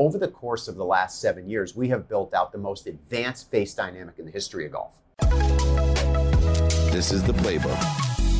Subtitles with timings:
[0.00, 3.50] over the course of the last seven years, we have built out the most advanced
[3.50, 4.96] face dynamic in the history of golf.
[6.90, 7.78] This is the playbook.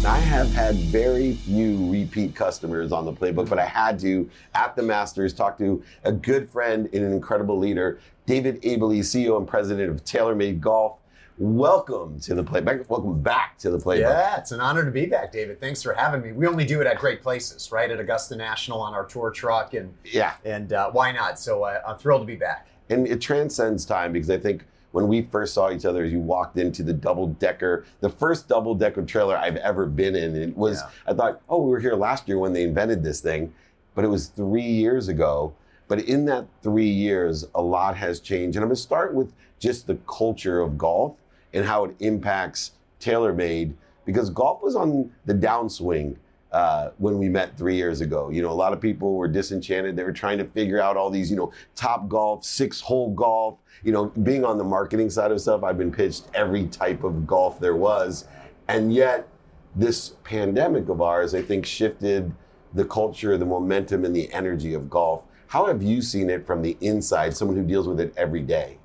[0.07, 4.75] I have had very few repeat customers on the playbook, but I had to, at
[4.75, 9.47] the Masters, talk to a good friend and an incredible leader, David Abeles, CEO and
[9.47, 10.97] president of TaylorMade Golf.
[11.41, 12.87] Welcome to the playbook.
[12.91, 14.01] Welcome back to the playbook.
[14.01, 15.59] Yeah, it's an honor to be back, David.
[15.59, 16.33] Thanks for having me.
[16.33, 17.91] We only do it at great places, right?
[17.91, 21.39] At Augusta National on our tour truck, and yeah, and uh, why not?
[21.39, 22.69] So uh, I'm thrilled to be back.
[22.91, 26.59] And it transcends time because I think when we first saw each other, you walked
[26.59, 30.37] into the double decker, the first double decker trailer I've ever been in.
[30.37, 31.11] It was, yeah.
[31.11, 33.51] I thought, oh, we were here last year when they invented this thing,
[33.95, 35.55] but it was three years ago.
[35.89, 38.57] But in that three years, a lot has changed.
[38.57, 41.17] And I'm going to start with just the culture of golf
[41.53, 46.17] and how it impacts TaylorMade because golf was on the downswing
[46.53, 48.29] uh, when we met three years ago.
[48.31, 49.95] You know, a lot of people were disenchanted.
[49.95, 53.59] They were trying to figure out all these, you know, top golf, six hole golf.
[53.85, 57.27] You know, being on the marketing side of stuff, I've been pitched every type of
[57.27, 58.27] golf there was.
[58.67, 59.29] And yet,
[59.77, 62.33] this pandemic of ours, I think, shifted
[62.75, 65.23] the culture, the momentum, and the energy of golf.
[65.47, 68.80] How have you seen it from the inside, someone who deals with it every day?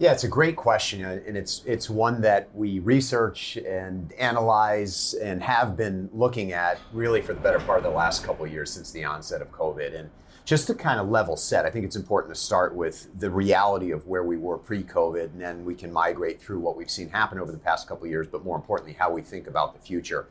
[0.00, 5.12] Yeah, it's a great question, uh, and it's it's one that we research and analyze
[5.22, 8.50] and have been looking at really for the better part of the last couple of
[8.50, 9.94] years since the onset of COVID.
[9.94, 10.08] And
[10.46, 13.90] just to kind of level set, I think it's important to start with the reality
[13.90, 17.38] of where we were pre-COVID, and then we can migrate through what we've seen happen
[17.38, 20.28] over the past couple of years, but more importantly, how we think about the future.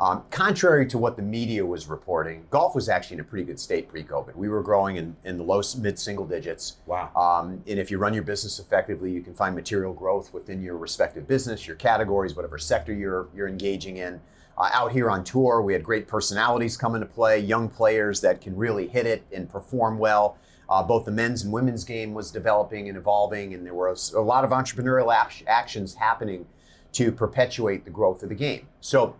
[0.00, 3.60] Um, contrary to what the media was reporting, golf was actually in a pretty good
[3.60, 4.34] state pre-COVID.
[4.34, 6.78] We were growing in, in the low mid single digits.
[6.86, 7.10] Wow.
[7.14, 10.78] Um, and if you run your business effectively, you can find material growth within your
[10.78, 14.20] respective business, your categories, whatever sector you're you're engaging in.
[14.56, 18.40] Uh, out here on tour, we had great personalities come into play, young players that
[18.40, 20.38] can really hit it and perform well.
[20.70, 24.20] Uh, both the men's and women's game was developing and evolving, and there was a
[24.20, 25.14] lot of entrepreneurial
[25.46, 26.46] actions happening
[26.92, 28.66] to perpetuate the growth of the game.
[28.80, 29.16] So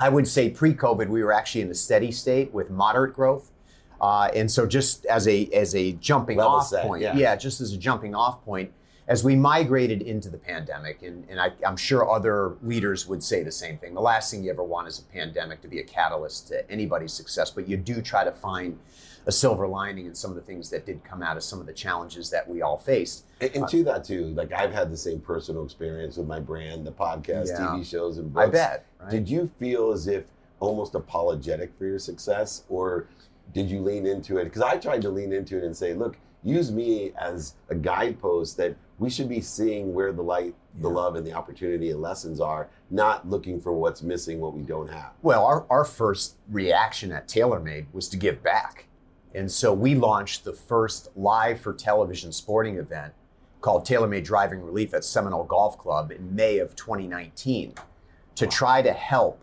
[0.00, 3.50] I would say pre-COVID, we were actually in a steady state with moderate growth.
[4.00, 7.16] Uh, and so just as a as a jumping Level off set, point, yeah.
[7.16, 7.34] yeah.
[7.34, 8.70] just as a jumping off point,
[9.08, 13.42] as we migrated into the pandemic, and, and I, am sure other leaders would say
[13.42, 13.94] the same thing.
[13.94, 17.12] The last thing you ever want is a pandemic to be a catalyst to anybody's
[17.12, 18.78] success, but you do try to find
[19.28, 21.66] a silver lining in some of the things that did come out of some of
[21.66, 23.26] the challenges that we all faced.
[23.42, 26.86] And, and to that too, like I've had the same personal experience with my brand,
[26.86, 27.58] the podcast, Yeah.
[27.58, 28.48] TV shows, and books.
[28.48, 28.86] I bet.
[28.98, 29.10] Right?
[29.10, 30.24] Did you feel as if
[30.60, 33.06] almost apologetic for your success, or
[33.52, 34.44] did you lean into it?
[34.44, 38.56] Because I tried to lean into it and say, look, use me as a guidepost
[38.56, 42.40] that we should be seeing where the light, the love, and the opportunity and lessons
[42.40, 45.12] are, not looking for what's missing, what we don't have.
[45.20, 48.86] Well, our, our first reaction at TaylorMade was to give back.
[49.34, 53.12] And so we launched the first live for television sporting event
[53.60, 57.74] called TaylorMade Driving Relief at Seminole Golf Club in May of 2019
[58.36, 59.40] to try to help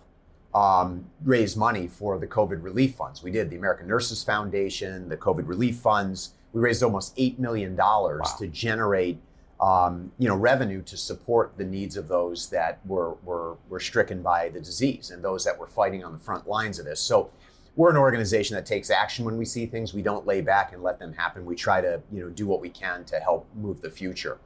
[0.53, 3.22] um, raise money for the COVID relief funds.
[3.22, 6.31] We did the American Nurses Foundation, the COVID relief funds.
[6.53, 9.19] We raised almost $8 million to generate
[9.59, 14.22] um, you know, revenue to support the needs of those that were, were, were stricken
[14.22, 17.00] by the disease and those that were fighting on the front lines of this.
[17.00, 17.31] So
[17.75, 19.94] we're an organization that takes action when we see things.
[19.94, 21.46] We don't lay back and let them happen.
[21.46, 24.40] We try to, you know, do what we can to help move the future.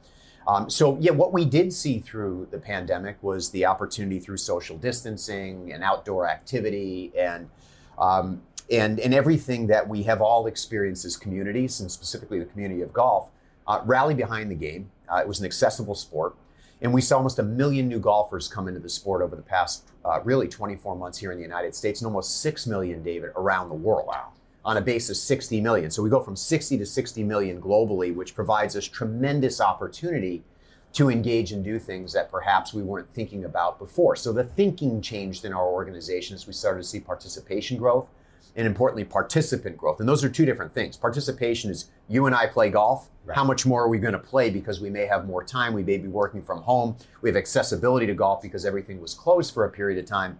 [0.48, 4.78] Um, so yeah, what we did see through the pandemic was the opportunity through social
[4.78, 7.50] distancing and outdoor activity and
[8.00, 8.42] um,
[8.72, 12.94] and and everything that we have all experienced as communities, and specifically the community of
[12.94, 13.30] golf,
[13.68, 14.90] uh, rally behind the game.
[15.12, 16.36] Uh, it was an accessible sport.
[16.82, 19.90] And we saw almost a million new golfers come into the sport over the past
[20.06, 23.70] uh, really 24 months here in the United States, and almost 6 million, David, around
[23.70, 24.08] the world.
[24.08, 24.30] Wow.
[24.64, 25.92] On a base of 60 million.
[25.92, 30.44] So we go from 60 to 60 million globally, which provides us tremendous opportunity
[30.94, 34.16] to engage and do things that perhaps we weren't thinking about before.
[34.16, 38.10] So the thinking changed in our organization as we started to see participation growth
[38.56, 40.00] and importantly, participant growth.
[40.00, 40.98] And those are two different things.
[40.98, 43.10] Participation is you and I play golf.
[43.26, 43.36] Right.
[43.36, 45.74] How much more are we going to play because we may have more time?
[45.74, 46.98] We may be working from home.
[47.22, 50.40] We have accessibility to golf because everything was closed for a period of time.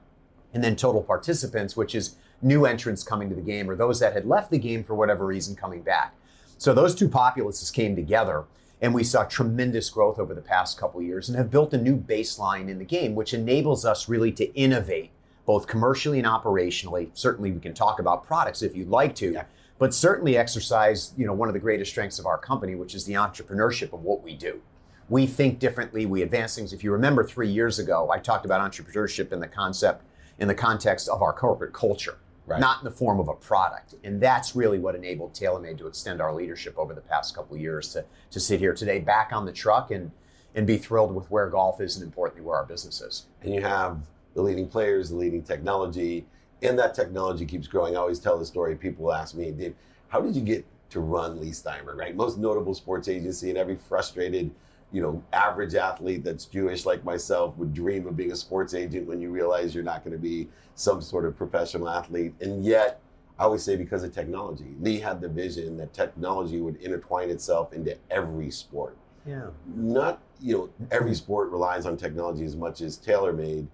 [0.54, 4.14] And then total participants, which is new entrants coming to the game or those that
[4.14, 6.16] had left the game for whatever reason coming back.
[6.58, 8.46] So those two populaces came together
[8.82, 11.78] and we saw tremendous growth over the past couple of years and have built a
[11.78, 15.12] new baseline in the game, which enables us really to innovate
[15.50, 17.10] both commercially and operationally.
[17.16, 19.46] Certainly, we can talk about products if you'd like to, Yeah.
[19.80, 23.06] but certainly exercise, you know, one of the greatest strengths of our company, which is
[23.06, 24.62] the entrepreneurship of what we do.
[25.10, 26.72] We think differently, we advance things.
[26.72, 30.04] If you remember three years ago, I talked about entrepreneurship in the concept,
[30.38, 32.20] in the context of our corporate culture.
[32.46, 32.60] right.
[32.60, 33.96] not in the form of a product.
[34.04, 37.62] And that's really what enabled TaylorMade to extend our leadership over the past couple of
[37.62, 40.12] years to, to sit here today back on the truck and,
[40.54, 43.26] and be thrilled with where golf is and importantly where our business is.
[43.44, 43.98] And you have
[44.34, 46.26] the leading players, the leading technology,
[46.62, 47.96] and that technology keeps growing.
[47.96, 48.76] I always tell the story.
[48.76, 49.76] People ask me, Dave,
[50.10, 52.16] how did you get to run Leigh Steinberg, right?
[52.16, 54.52] Most notable sports agency, and every frustrated,
[54.92, 59.08] you know, average athlete that's Jewish like myself would dream of being a sports agent
[59.08, 62.34] when you realize you're not going to be some sort of professional athlete.
[62.42, 63.00] And yet,
[63.38, 64.76] I always say because of technology.
[64.82, 68.98] Lee had the vision that technology would intertwine itself into every sport.
[69.26, 69.48] Yeah.
[69.76, 73.68] Not, you know, every sport relies on technology as much as TaylorMade,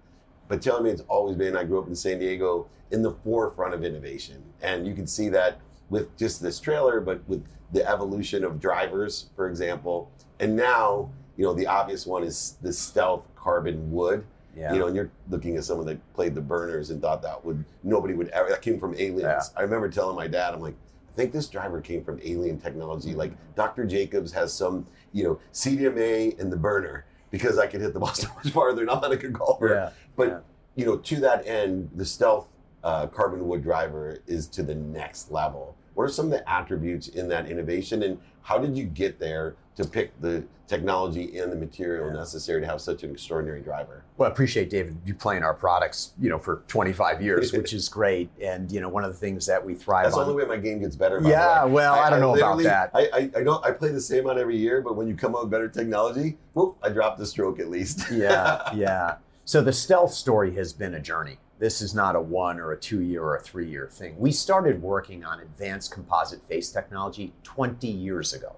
[0.48, 4.42] but TaylorMade's always been, I grew up in San Diego, in the forefront of innovation.
[4.62, 5.58] And you can see that
[5.90, 10.10] with just this trailer, but with the evolution of drivers, for example.
[10.40, 14.24] And now, you know, the obvious one is the stealth carbon wood.
[14.56, 14.72] Yeah.
[14.72, 17.62] You know, and you're looking at someone that played the burners and thought that would
[17.82, 19.22] nobody would ever that came from aliens.
[19.22, 19.42] Yeah.
[19.58, 20.76] I remember telling my dad, I'm like,
[21.10, 23.10] I think this driver came from alien technology.
[23.10, 23.18] Mm-hmm.
[23.18, 23.84] Like Dr.
[23.84, 28.14] Jacobs has some, you know, CDMA in the burner because I could hit the ball
[28.14, 28.84] so much farther.
[28.84, 29.90] Not that I could golfer, yeah.
[30.16, 30.38] but yeah.
[30.74, 32.48] you know, to that end, the stealth
[32.84, 35.76] uh, carbon wood driver is to the next level.
[35.94, 39.56] What are some of the attributes in that innovation, and how did you get there
[39.76, 42.14] to pick the technology and the material yeah.
[42.14, 44.02] necessary to have such an extraordinary driver?
[44.16, 47.88] Well, I appreciate David you playing our products, you know, for 25 years, which is
[47.88, 48.30] great.
[48.42, 50.20] And you know, one of the things that we thrive That's on.
[50.20, 51.20] That's the only way my game gets better.
[51.22, 52.90] yeah, well, I, I don't know about that.
[52.94, 53.64] I, I, I don't.
[53.64, 56.38] I play the same on every year, but when you come out with better technology,
[56.54, 58.06] whoop, I drop the stroke at least.
[58.12, 59.16] yeah, yeah.
[59.44, 61.38] So the stealth story has been a journey.
[61.58, 64.18] This is not a one or a two year or a three year thing.
[64.18, 68.56] We started working on advanced composite face technology 20 years ago.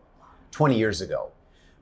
[0.50, 1.30] 20 years ago.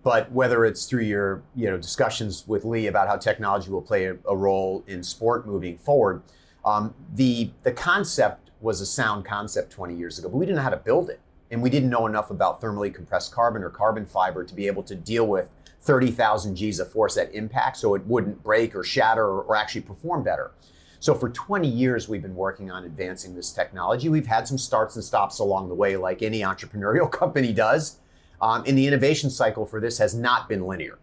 [0.02, 4.06] But whether it's through your you know discussions with Leigh about how technology will play
[4.06, 6.22] a, a role in sport moving forward,
[6.64, 10.62] um, the the concept was a sound concept 20 years ago, but we didn't know
[10.62, 11.20] how to build it,
[11.50, 14.82] and we didn't know enough about thermally compressed carbon or carbon fiber to be able
[14.84, 15.50] to deal with
[15.82, 19.82] 30,000 G's of force at impact, so it wouldn't break or shatter or, or actually
[19.82, 20.52] perform better.
[20.98, 24.08] So for 20 years, we've been working on advancing this technology.
[24.08, 27.98] We've had some starts and stops along the way, like any entrepreneurial company does.
[28.40, 30.98] Um, and the innovation cycle for this has not been linear.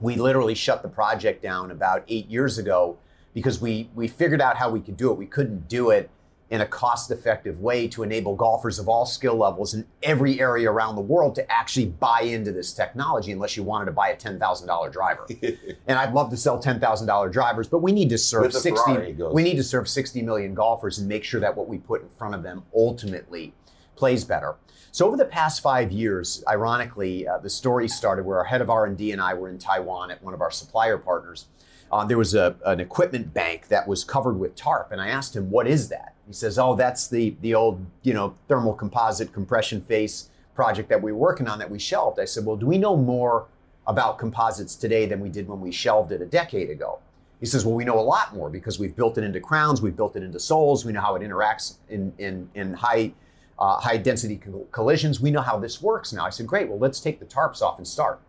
[0.00, 2.98] We literally shut the project down about eight years ago
[3.32, 5.18] because we, we figured out how we could do it.
[5.18, 6.10] We couldn't do it
[6.50, 10.70] in a cost effective way to enable golfers of all skill levels in every area
[10.70, 14.16] around the world to actually buy into this technology unless you wanted to buy a
[14.16, 15.26] $10,000 driver.
[15.88, 18.92] and I'd love to sell $10,000 drivers, but we need to serve 60
[19.32, 22.08] we need to serve 60 million golfers and make sure that what we put in
[22.10, 23.54] front of them ultimately
[23.96, 24.56] plays better.
[24.94, 28.70] So over the past five years, ironically, uh, the story started where our head of
[28.70, 31.46] R&D and I were in Taiwan at one of our supplier partners.
[31.90, 35.34] Uh, there was a, an equipment bank that was covered with tarp, and I asked
[35.34, 39.32] him, "What is that?" He says, "Oh, that's the the old you know thermal composite
[39.32, 42.64] compression face project that we were working on that we shelved." I said, "Well, do
[42.64, 43.48] we know more
[43.88, 47.00] about composites today than we did when we shelved it a decade ago?"
[47.40, 49.96] He says, "Well, we know a lot more because we've built it into crowns, we've
[49.96, 53.12] built it into soles, we know how it interacts in in in high."
[53.58, 54.40] Uh, high density
[54.72, 55.20] collisions.
[55.20, 56.26] We know how this works now.
[56.26, 58.20] I said, great, well, let's take the tarps off and start.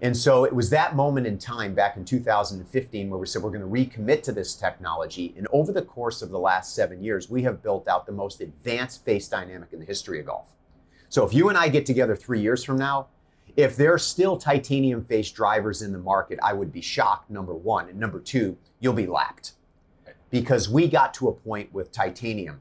[0.00, 3.50] And so it was that moment in time back in 2015 where we said we're
[3.50, 5.34] going to recommit to this technology.
[5.36, 8.40] And over the course of the last seven years, we have built out the most
[8.40, 10.52] advanced face dynamic in the history of golf.
[11.08, 13.08] So if you and I get together three years from now,
[13.56, 17.54] if there are still titanium face drivers in the market, I would be shocked, number
[17.54, 17.88] one.
[17.88, 19.54] And number two, you'll be lapped.
[20.30, 22.60] Because we got to a point with titanium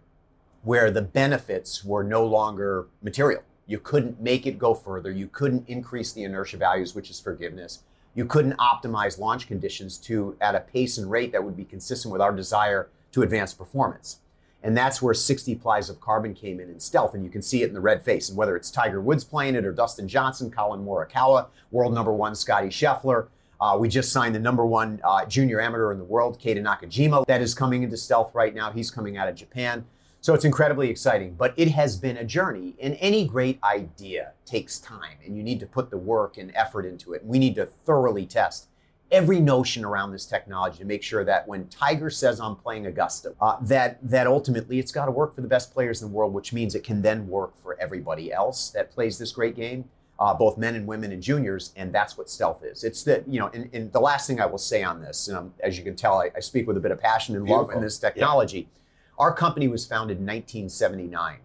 [0.67, 3.41] where the benefits were no longer material.
[3.67, 5.09] You couldn't make it go further.
[5.09, 7.83] You couldn't increase the inertia values, which is forgiveness.
[8.15, 12.11] You couldn't optimize launch conditions to at a pace and rate that would be consistent
[12.11, 14.19] with our desire to advance performance.
[14.61, 17.13] And that's where 60 plies of carbon came in in stealth.
[17.13, 18.27] And you can see it in the red face.
[18.27, 22.35] And whether it's Tiger Woods playing it or Dustin Johnson, Collin Morikawa, world number one
[22.35, 23.27] Scottie Scheffler.
[23.61, 27.25] Uh, we just signed the number one uh, junior amateur in the world, Keita Nakajima,
[27.25, 28.69] that is coming into stealth right now.
[28.69, 29.85] He's coming out of Japan.
[30.21, 32.75] So it's incredibly exciting, but it has been a journey.
[32.81, 36.85] And any great idea takes time, and you need to put the work and effort
[36.85, 37.23] into it.
[37.25, 38.67] We need to thoroughly test
[39.11, 43.35] every notion around this technology to make sure that when Tiger says I'm playing Augusta,
[43.39, 46.33] uh, that that ultimately it's got to work for the best players in the world,
[46.33, 49.85] which means it can then work for everybody else that plays this great game.
[50.19, 52.83] Uh, both men and women and juniors, and that's what stealth is.
[52.83, 55.53] It's the you know, and, and the last thing I will say on this, um,
[55.59, 57.67] as you can tell, I, I, speak with a bit of passion and Beautiful.
[57.67, 58.61] love in this technology.
[58.61, 58.77] Yeah
[59.17, 61.37] our company was founded in 1979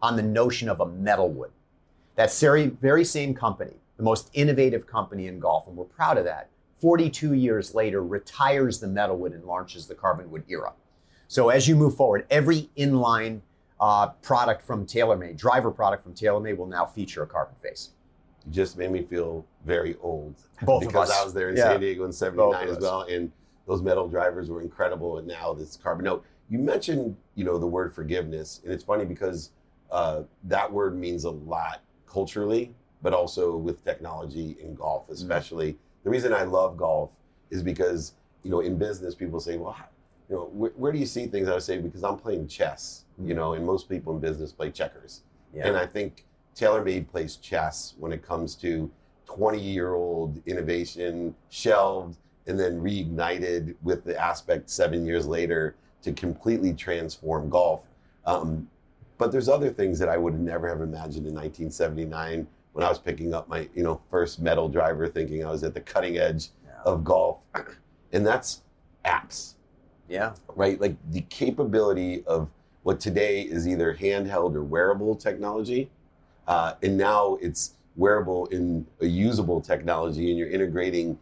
[0.00, 1.50] on the notion of a metal wood.
[2.16, 6.24] That very, very same company, the most innovative company in golf, and we're proud of
[6.24, 6.48] that,
[6.80, 10.72] 42 years later retires the metal wood and launches the carbon wood era.
[11.26, 13.40] So as you move forward, every inline
[13.80, 17.90] uh, product from TaylorMade, driver product from TaylorMade, will now feature a carbon face.
[18.46, 20.36] You just made me feel very old.
[20.62, 21.20] Both of because us.
[21.20, 21.64] I was there in Yeah.
[21.64, 23.30] San Diego in '79 as well, and
[23.66, 25.18] those metal drivers were incredible.
[25.18, 26.04] And now this carbon.
[26.04, 29.50] No, you mentioned you know the word forgiveness, and it's funny because
[29.90, 35.12] uh, that word means a lot culturally, but also with technology in golf, Mm-hmm.
[35.14, 35.78] especially.
[36.04, 37.12] The reason I love golf
[37.50, 39.76] is because you know in business people say, well,
[40.28, 41.48] you know, where, where do you see things?
[41.48, 44.70] I would say because I'm playing chess, you know, and most people in business play
[44.70, 45.22] checkers.
[45.54, 45.66] Yeah.
[45.68, 46.24] And I think
[46.54, 48.90] TaylorMade plays chess when it comes to
[49.26, 56.12] 20 year old innovation shelved and then reignited with the aspect seven years later to
[56.12, 57.82] completely transform golf.
[58.24, 58.68] Um,
[59.16, 62.98] but there's other things that I would never have imagined in 1979 when I was
[62.98, 66.48] picking up my you know first metal driver, thinking I was at the cutting edge
[66.64, 66.72] yeah.
[66.84, 67.38] of golf,
[68.12, 68.62] and that's
[69.04, 69.54] apps
[70.08, 70.32] yeah.
[70.56, 70.80] right?
[70.80, 72.48] Like the capability of
[72.82, 75.90] what today is either handheld or wearable technology,
[76.46, 81.18] uh, and now it's wearable in a usable technology, and you're integrating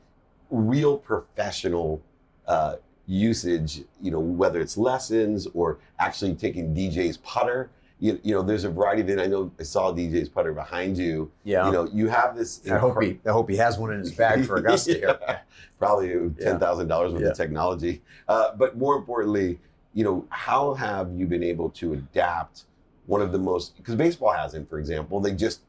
[0.50, 2.00] real professional
[2.46, 3.82] uh, usage.
[4.00, 7.70] You know, whether it's lessons or actually taking DJ's putter.
[7.98, 9.18] You, you know, there's a variety of it.
[9.18, 11.30] I know I saw DJ's putter behind you.
[11.44, 11.64] Yeah.
[11.66, 12.60] You know, you have this.
[12.70, 15.18] I hope he I hope he has one in his bag for Augusta here.
[15.22, 15.38] Yeah.
[15.78, 16.08] Probably
[16.38, 17.28] ten thousand dollars worth Yeah.
[17.28, 18.02] of technology.
[18.28, 19.58] Uh, but more importantly,
[19.94, 22.64] you know, how have you been able to adapt
[23.06, 25.60] one of the most because baseball hasn't, for example, they just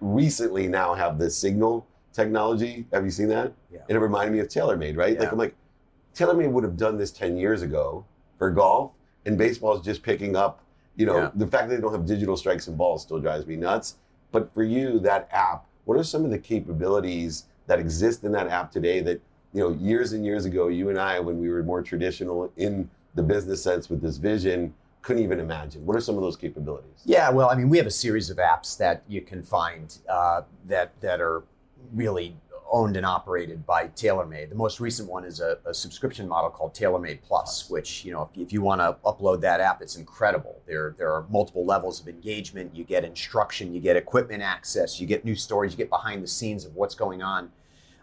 [0.00, 2.86] recently now have the signal technology.
[2.92, 3.52] Have you seen that?
[3.70, 3.80] Yeah.
[3.88, 5.18] And it reminded me of TaylorMade, right?
[5.18, 5.54] Like I'm like,
[6.16, 8.04] TaylorMade would have done this ten years ago
[8.38, 8.92] for golf,
[9.26, 10.62] and baseball is just picking up.
[10.96, 11.30] You know, Yeah.
[11.34, 13.96] the fact that they don't have digital strikes and balls still drives me nuts.
[14.32, 18.48] But for you, that app, what are some of the capabilities that exist in that
[18.48, 19.20] app today that,
[19.52, 22.88] you know, years and years ago, you and I, when we were more traditional in
[23.14, 25.84] the business sense with this vision, couldn't even imagine?
[25.84, 27.02] What are some of those capabilities?
[27.04, 30.42] Yeah, well, I mean, we have a series of apps that you can find uh,
[30.66, 31.44] that that are
[31.94, 32.36] really
[32.70, 34.48] owned and operated by TaylorMade.
[34.48, 38.28] The most recent one is a, a subscription model called TaylorMade Plus, which you know,
[38.34, 40.60] if, if you want to upload that app, it's incredible.
[40.66, 42.74] There there are multiple levels of engagement.
[42.74, 46.28] You get instruction, you get equipment access, you get new stories, you get behind the
[46.28, 47.50] scenes of what's going on.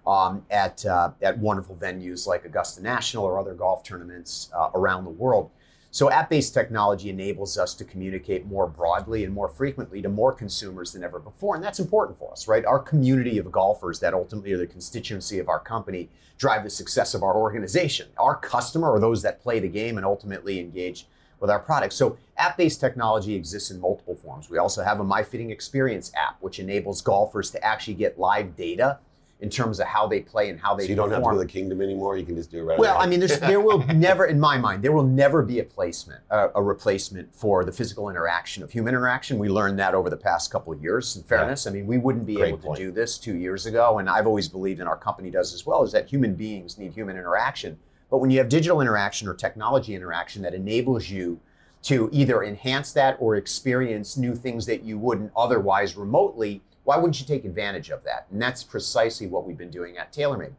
[0.05, 5.05] Um, at uh, at wonderful venues like Augusta National or other golf tournaments uh, around
[5.05, 5.49] the world.
[5.93, 10.91] So app-based technology enables us to communicate more broadly and more frequently to more consumers
[10.91, 12.65] than ever before, and that's important for us, right?
[12.65, 16.09] Our community of golfers that ultimately are the constituency of our company
[16.39, 18.07] drive the success of our organization.
[18.17, 21.05] Our customer are those that play the game and ultimately engage
[21.39, 21.93] with our products.
[21.93, 24.49] So app-based technology exists in multiple forms.
[24.49, 28.97] We also have a MyFitting Experience app, which enables golfers to actually get live data
[29.43, 31.31] in terms of how they play and how they So you don't have to go
[31.31, 32.15] to the kingdom anymore.
[32.15, 33.03] You can just do it right Well, away.
[33.03, 36.21] I mean, there's, there will never, in my mind, there will never be a placement,
[36.29, 39.37] a, a replacement for the physical interaction of human interaction.
[39.37, 41.17] We learned that over the past couple of years.
[41.17, 42.77] In fairness, I mean, we wouldn't be Great able point.
[42.77, 45.65] to do this two years ago, and I've always believed, and our company does as
[45.65, 47.77] well, is that human beings need human interaction.
[48.09, 51.41] But when you have digital interaction or technology interaction that enables you
[51.81, 57.19] to either enhance that or experience new things that you wouldn't otherwise remotely, why wouldn't
[57.19, 58.27] you take advantage of that?
[58.31, 60.53] And that's precisely what we've been doing at TaylorMade.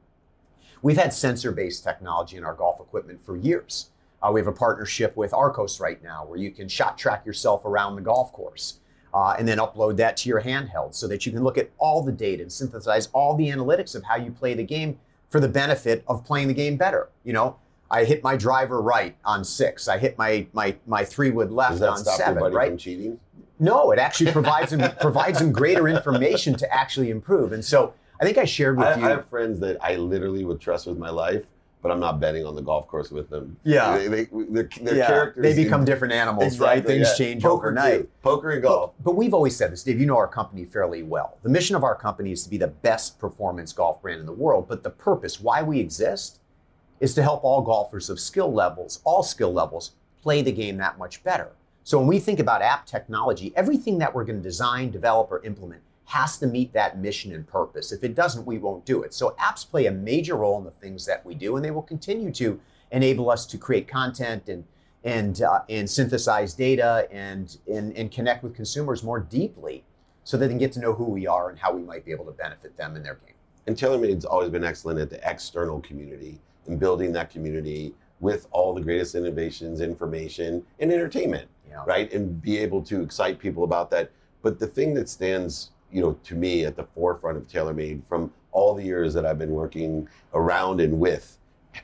[0.82, 3.90] We've had sensor based technology in our golf equipment for years.
[4.22, 7.64] Uh, we have a partnership with Arccos right now where you can shot track yourself
[7.64, 8.78] around the golf course
[9.12, 12.02] uh, and then upload that to your handheld so that you can look at all
[12.02, 15.48] the data and synthesize all the analytics of how you play the game for the
[15.48, 17.08] benefit of playing the game better.
[17.22, 17.56] You know,
[17.90, 19.88] I hit my driver right on six.
[19.88, 22.52] I hit my my my three wood left Does that on stop seven.
[22.52, 22.68] right?
[22.70, 23.20] from cheating?
[23.58, 27.52] No, it actually provides them provides them greater information to actually improve.
[27.52, 29.06] And so I think I shared with I, you.
[29.06, 31.44] I have friends that I literally would trust with my life,
[31.82, 33.56] but I'm not betting on the golf course with them.
[33.64, 33.96] Yeah.
[33.96, 36.84] they, they, their, their yeah, characters they become in- different animals, right?
[36.84, 37.26] Things yeah.
[37.26, 38.00] change Poker overnight.
[38.02, 38.08] too.
[38.22, 38.92] Poker and golf.
[38.98, 40.00] But, but we've always said this, Dave.
[40.00, 41.38] You know our company fairly well.
[41.42, 44.32] The mission of our company is to be the best performance golf brand in the
[44.32, 44.66] world.
[44.68, 46.40] But the purpose, why we exist,
[47.00, 49.92] is to help all golfers of skill levels, all skill levels,
[50.22, 51.50] play the game that much better.
[51.86, 55.42] So when we think about app technology, everything that we're going to design, develop, or
[55.44, 57.92] implement has to meet that mission and purpose.
[57.92, 59.12] If it doesn't, we won't do it.
[59.12, 61.82] So apps play a major role in the things that we do, and they will
[61.82, 62.58] continue to
[62.90, 64.64] enable us to create content and
[65.04, 69.84] and uh, and synthesize data and, and and connect with consumers more deeply,
[70.24, 72.12] so that they can get to know who we are and how we might be
[72.12, 73.34] able to benefit them in their game.
[73.66, 78.72] And TaylorMade's always been excellent at the external community and building that community with all
[78.72, 81.84] the greatest innovations, information, and entertainment, Know?
[81.86, 82.12] right?
[82.12, 84.10] And be able to excite people about that.
[84.42, 88.32] But the thing that stands, you know, to me at the forefront of TaylorMade from
[88.52, 91.38] all the years that I've been working around and with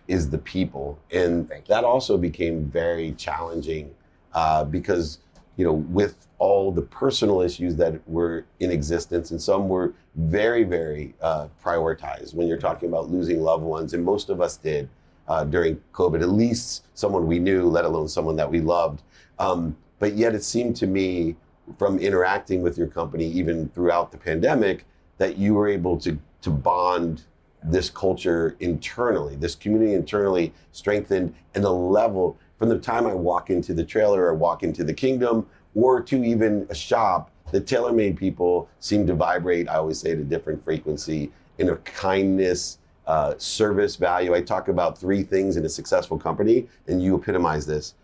[0.07, 3.93] is the people, and that also became very challenging
[4.33, 5.19] uh, because
[5.57, 10.65] you know with all the personal issues that were in existence, and some were very,
[10.65, 14.89] very uh, prioritized when you're talking about losing loved ones, and most of us did
[15.31, 19.03] uh, during COVID, at least someone we knew, let alone someone that we loved.
[19.39, 21.37] Um, but yet it seemed to me
[21.79, 24.85] from interacting with your company, even throughout the pandemic,
[25.19, 27.23] that you were able to, to bond
[27.63, 33.51] this culture internally, this community internally strengthened, and the level from the time I walk
[33.51, 35.47] into the trailer or walk into the kingdom
[35.77, 40.19] or to even a shop, the TaylorMade people seem to vibrate, I always say, at
[40.19, 42.79] a different frequency in a kindness,
[43.11, 44.37] uh, service value.
[44.37, 47.95] I talk about three things in a successful company, and you epitomize this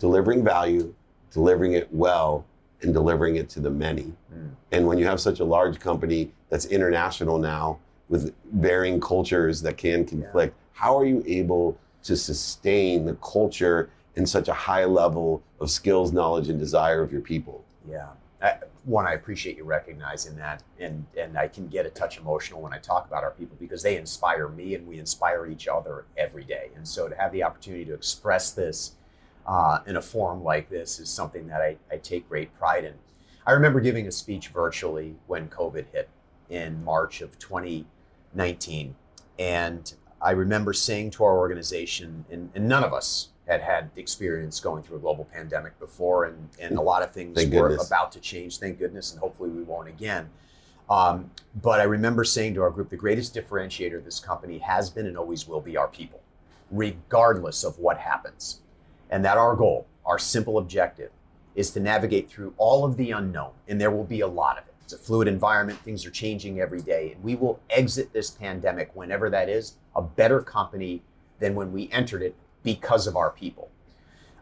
[0.00, 0.92] delivering value,
[1.30, 2.44] delivering it well,
[2.82, 4.12] and delivering it to the many.
[4.34, 4.50] Mm.
[4.72, 7.78] And when you have such a large company that's international now
[8.08, 10.80] with varying cultures that can conflict, yeah.
[10.80, 16.10] how are you able to sustain the culture in such a high level of skills,
[16.10, 17.64] knowledge, and desire of your people?
[17.88, 18.08] Yeah.
[18.42, 22.62] I, one, I appreciate you recognizing that, and and I can get a touch emotional
[22.62, 26.06] when I talk about our people because they inspire me, and we inspire each other
[26.16, 26.70] every day.
[26.76, 28.92] And so to have the opportunity to express this
[29.46, 32.94] uh, in a forum like this is something that I, I take great pride in.
[33.46, 36.08] I remember giving a speech virtually when COVID hit
[36.48, 38.94] in March of 2019,
[39.38, 44.60] and I remember saying to our organization, and, and none of us had had experience
[44.60, 47.88] going through a global pandemic before, and, and a lot of things thank were goodness.
[47.88, 50.30] about to change, thank goodness, and hopefully we won't again.
[50.88, 51.30] Um,
[51.60, 55.06] but I remember saying to our group, the greatest differentiator of this company has been
[55.06, 56.20] and always will be our people,
[56.70, 58.60] regardless of what happens.
[59.10, 61.10] And that our goal, our simple objective,
[61.56, 64.64] is to navigate through all of the unknown, and there will be a lot of
[64.68, 64.74] it.
[64.84, 68.94] It's a fluid environment, things are changing every day, and we will exit this pandemic,
[68.94, 71.02] whenever that is, a better company
[71.40, 73.70] than when we entered it because of our people.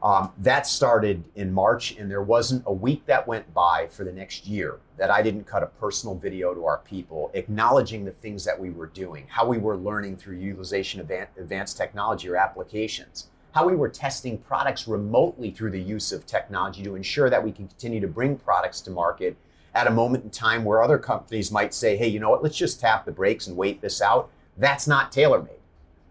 [0.02, 4.12] Um, that started in March, and there wasn't a week that went by for the
[4.12, 8.44] next year that I didn't cut a personal video to our people, acknowledging the things
[8.44, 13.28] that we were doing, how we were learning through utilization of advanced technology or applications,
[13.52, 17.50] how we were testing products remotely through the use of technology to ensure that we
[17.50, 19.36] can continue to bring products to market
[19.74, 22.56] at a moment in time where other companies might say, hey, you know what, let's
[22.56, 24.30] just tap the brakes and wait this out.
[24.56, 25.58] That's not TaylorMade.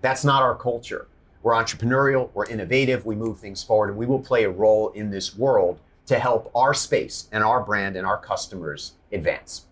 [0.02, 1.08] That's not our culture.
[1.48, 5.12] We're entrepreneurial, we're innovative, we move things forward, and we will play a role in
[5.12, 9.66] this world to help our space and our brand and our customers advance.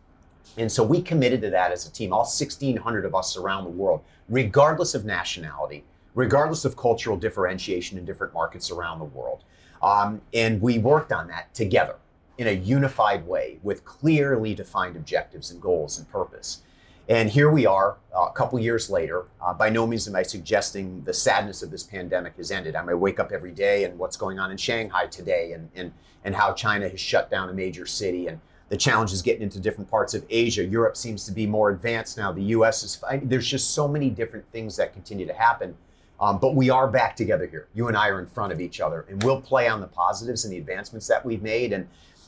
[0.56, 3.72] And so we committed to that as a team, all 1,600 of us around the
[3.72, 5.84] world, regardless of nationality,
[6.14, 9.44] regardless of cultural differentiation in different markets around the world.
[9.84, 11.98] Um, and we worked on that together
[12.38, 16.62] in a unified way with clearly defined objectives and goals and purpose.
[17.08, 19.26] And here we are, uh, a couple years later.
[19.40, 22.76] Uh, by no means am I suggesting the sadness of this pandemic has ended.
[22.76, 25.94] I may wake up every day and what's going on in Shanghai today, and and
[26.24, 28.40] and how China has shut down a major city, and
[28.70, 30.66] the challenges getting into different parts of Asia.
[30.66, 32.32] Europe seems to be more advanced now.
[32.32, 32.84] The U.S.
[32.84, 33.04] is.
[33.22, 35.78] There's just so many different things that continue to happen.
[36.20, 37.68] Um, but we are back together here.
[37.74, 40.46] You and I are in front of each other, and we'll play on the positives
[40.46, 41.74] and the advancements that we've made.
[41.74, 41.88] And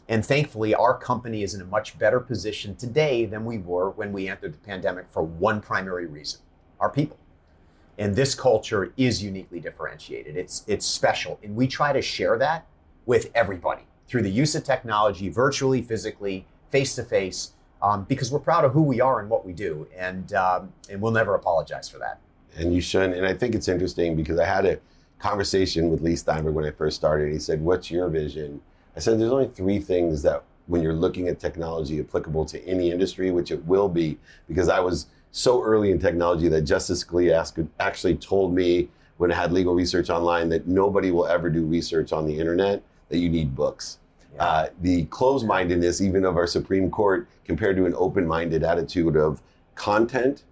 [0.09, 4.13] and thankfully, our company is in a much better position today than we were when
[4.13, 6.39] we entered the pandemic for one primary reason
[6.79, 7.17] our people.
[7.97, 10.37] And this culture is uniquely differentiated.
[10.37, 11.39] It's, it's special.
[11.41, 12.67] And we try to share that
[13.07, 17.53] with everybody through the use of technology, virtually, physically, face to face,
[18.07, 19.87] because we're proud of who we are and what we do.
[19.97, 22.19] And, um, and we'll never apologize for that.
[22.55, 23.15] And you shouldn't.
[23.15, 24.79] And I think it's interesting because I had a
[25.19, 27.31] conversation with Leigh Steinberg when I first started.
[27.31, 28.61] He said, What's your vision?
[28.97, 32.89] I said there's only three things that when you're looking at technology applicable to any
[32.89, 37.67] industry, which it will be, because I was so early in technology that Justice Scalia
[37.79, 42.12] actually told me when I had legal research online that nobody will ever do research
[42.12, 43.99] on the internet, that you need books.
[44.33, 44.43] Yeah.
[44.43, 49.15] Uh, the closed mindedness, even of our Supreme Court, compared to an open minded attitude
[49.15, 49.43] of
[49.75, 50.43] content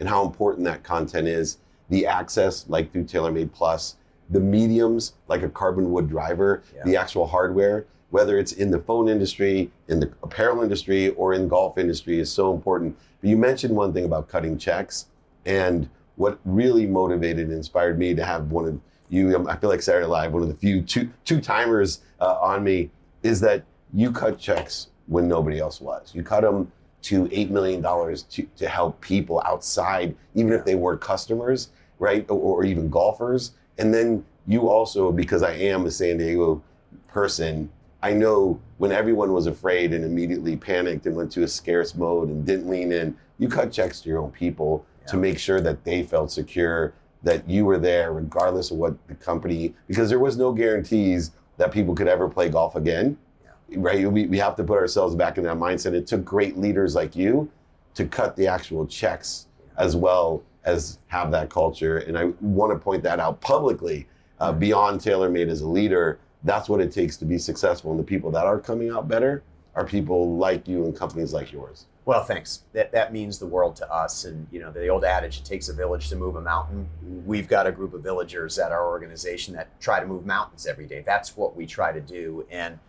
[0.00, 3.94] and how important that content is, the access, like through TaylorMade Plus,
[4.32, 6.82] the mediums like a carbon wood driver, yeah.
[6.84, 11.48] the actual hardware, whether it's in the phone industry, in the apparel industry, or in
[11.48, 12.96] golf industry, is so important.
[13.20, 15.06] But you mentioned one thing about cutting checks,
[15.46, 19.36] and what really motivated and inspired me to have one of you.
[19.36, 22.64] Um, I feel like Saturday Live, one of the few two two timers uh, on
[22.64, 22.90] me,
[23.22, 26.14] is that you cut checks when nobody else was.
[26.14, 30.74] You cut them to eight million dollars to to help people outside, even if they
[30.74, 35.90] were customers, right, or, or even golfers and then you also, because I am a
[35.90, 36.62] San Diego
[37.08, 37.70] person,
[38.02, 42.28] I know when everyone was afraid and immediately panicked and went to a scarce mode
[42.28, 45.06] and didn't lean in, you cut checks to your own people yeah.
[45.08, 49.14] to make sure that they felt secure that you were there regardless of what the
[49.14, 53.16] company, because there was no guarantees that people could ever play golf again.
[53.44, 53.76] Yeah.
[53.78, 54.10] Right?
[54.10, 55.92] We, we have to put ourselves back in that mindset.
[55.92, 57.48] It took great leaders like you
[57.94, 61.98] to cut the actual checks as well as have that culture.
[61.98, 64.06] And I want to point that out publicly
[64.40, 66.18] uh, beyond TaylorMade as a leader.
[66.44, 67.90] That's what it takes to be successful.
[67.90, 69.42] And the people that are coming out better
[69.74, 71.86] are people like you and companies like yours.
[72.04, 72.64] Well, thanks.
[72.72, 74.24] That that means the world to us.
[74.24, 76.88] And you know, the old adage, "It takes a village to move a mountain."
[77.24, 80.86] We've got a group of villagers at our organization that try to move mountains every
[80.86, 81.04] day.
[81.06, 82.44] That's what we try to do.
[82.50, 82.80] And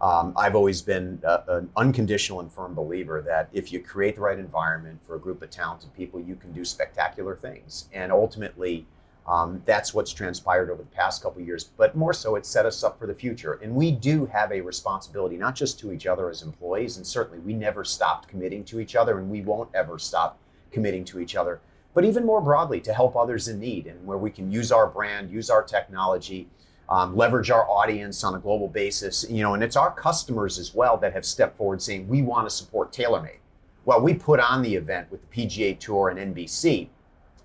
[0.00, 4.20] um, I've always been a, an unconditional and firm believer that if you create the
[4.20, 7.88] right environment for a group of talented people, you can do spectacular things.
[7.92, 8.86] And ultimately,
[9.26, 12.82] um, that's what's transpired over the past couple years, but more so, it set us
[12.82, 13.58] up for the future.
[13.62, 17.38] And we do have a responsibility, not just to each other as employees, and certainly
[17.40, 20.38] we never stopped committing to each other, and we won't ever stop
[20.70, 21.60] committing to each other,
[21.92, 24.86] but even more broadly to help others in need and where we can use our
[24.86, 26.48] brand, use our technology,
[26.88, 29.26] um, leverage our audience on a global basis.
[29.28, 32.48] You know, and it's our customers as well that have stepped forward saying we want
[32.48, 33.38] to support TaylorMade.
[33.84, 36.88] Well, we put on the event with the PGA Tour and NBC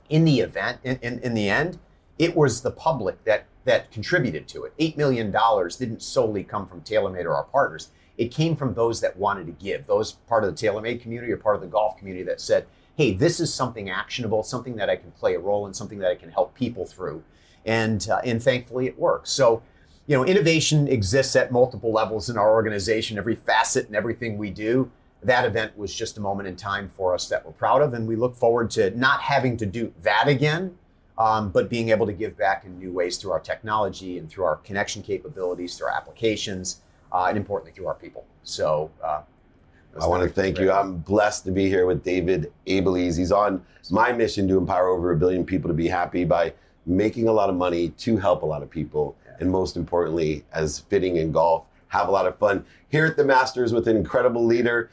[0.10, 1.80] in the event, in, in, in the end,
[2.20, 4.78] it was the public that that contributed to it.
[4.78, 7.92] $8 million didn't solely come from TaylorMade or our partners.
[8.18, 11.38] It came from those that wanted to give, those part of the TaylorMade community or
[11.38, 14.98] part of the golf community that said, hey, this is something actionable, something that I
[14.98, 17.24] can play a role in, something that I can help people through.
[17.66, 19.32] And, uh, and thankfully it works.
[19.32, 19.64] So,
[20.08, 24.50] you know, innovation exists at multiple levels in our organization, every facet and everything we
[24.50, 24.92] do
[25.26, 28.08] that event was just a moment in time for us that we're proud of, and
[28.08, 30.78] we look forward to not having to do that again,
[31.18, 34.46] um, but being able to give back in new ways through our technology and through
[34.46, 38.26] our connection capabilities, through our applications, uh, and importantly through our people.
[38.44, 38.92] So.
[39.04, 39.22] Uh,
[40.02, 40.72] I want to thank you.
[40.72, 43.16] I'm blessed to be here with David Abeles.
[43.16, 46.52] He's on my mission to empower over a billion people to be happy by
[46.86, 49.16] making a lot of money to help a lot of people.
[49.26, 49.38] Yeah.
[49.40, 53.24] And most importantly, as fitting in golf, have a lot of fun here at the
[53.24, 54.90] Masters with an incredible leader